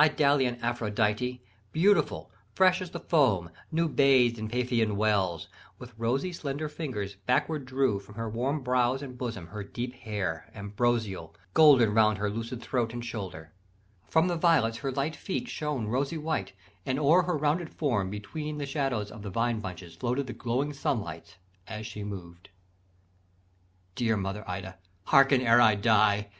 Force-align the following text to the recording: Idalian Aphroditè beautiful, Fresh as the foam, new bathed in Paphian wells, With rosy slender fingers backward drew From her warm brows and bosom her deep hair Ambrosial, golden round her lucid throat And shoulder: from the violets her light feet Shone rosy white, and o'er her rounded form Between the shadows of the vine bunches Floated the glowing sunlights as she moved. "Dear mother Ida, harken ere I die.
Idalian 0.00 0.56
Aphroditè 0.64 1.38
beautiful, 1.70 2.28
Fresh 2.56 2.82
as 2.82 2.90
the 2.90 2.98
foam, 2.98 3.50
new 3.70 3.88
bathed 3.88 4.36
in 4.36 4.48
Paphian 4.48 4.96
wells, 4.96 5.46
With 5.78 5.96
rosy 5.96 6.32
slender 6.32 6.68
fingers 6.68 7.14
backward 7.14 7.66
drew 7.66 8.00
From 8.00 8.16
her 8.16 8.28
warm 8.28 8.62
brows 8.62 9.00
and 9.00 9.16
bosom 9.16 9.46
her 9.46 9.62
deep 9.62 9.94
hair 9.94 10.50
Ambrosial, 10.56 11.36
golden 11.54 11.94
round 11.94 12.18
her 12.18 12.28
lucid 12.28 12.60
throat 12.60 12.92
And 12.92 13.04
shoulder: 13.04 13.52
from 14.08 14.26
the 14.26 14.34
violets 14.34 14.78
her 14.78 14.90
light 14.90 15.14
feet 15.14 15.46
Shone 15.46 15.86
rosy 15.86 16.18
white, 16.18 16.52
and 16.84 16.98
o'er 16.98 17.22
her 17.22 17.36
rounded 17.38 17.72
form 17.72 18.10
Between 18.10 18.58
the 18.58 18.66
shadows 18.66 19.12
of 19.12 19.22
the 19.22 19.30
vine 19.30 19.60
bunches 19.60 19.94
Floated 19.94 20.26
the 20.26 20.32
glowing 20.32 20.72
sunlights 20.72 21.36
as 21.68 21.86
she 21.86 22.02
moved. 22.02 22.50
"Dear 23.94 24.16
mother 24.16 24.42
Ida, 24.50 24.78
harken 25.04 25.40
ere 25.42 25.60
I 25.60 25.76
die. 25.76 26.30